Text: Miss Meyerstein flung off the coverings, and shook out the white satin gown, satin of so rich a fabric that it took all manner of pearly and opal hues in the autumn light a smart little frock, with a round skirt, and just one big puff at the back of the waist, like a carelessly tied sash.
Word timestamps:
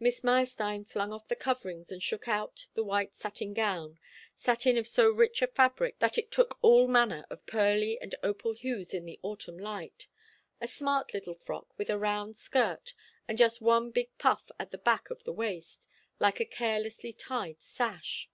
Miss 0.00 0.24
Meyerstein 0.24 0.84
flung 0.84 1.12
off 1.12 1.28
the 1.28 1.36
coverings, 1.36 1.92
and 1.92 2.02
shook 2.02 2.26
out 2.26 2.66
the 2.74 2.82
white 2.82 3.14
satin 3.14 3.54
gown, 3.54 4.00
satin 4.36 4.76
of 4.76 4.88
so 4.88 5.08
rich 5.12 5.40
a 5.40 5.46
fabric 5.46 6.00
that 6.00 6.18
it 6.18 6.32
took 6.32 6.58
all 6.62 6.88
manner 6.88 7.24
of 7.30 7.46
pearly 7.46 7.96
and 8.00 8.12
opal 8.24 8.54
hues 8.54 8.92
in 8.92 9.04
the 9.04 9.20
autumn 9.22 9.56
light 9.56 10.08
a 10.60 10.66
smart 10.66 11.14
little 11.14 11.36
frock, 11.36 11.78
with 11.78 11.90
a 11.90 11.96
round 11.96 12.36
skirt, 12.36 12.92
and 13.28 13.38
just 13.38 13.60
one 13.60 13.92
big 13.92 14.10
puff 14.18 14.50
at 14.58 14.72
the 14.72 14.78
back 14.78 15.10
of 15.10 15.22
the 15.22 15.32
waist, 15.32 15.86
like 16.18 16.40
a 16.40 16.44
carelessly 16.44 17.12
tied 17.12 17.62
sash. 17.62 18.28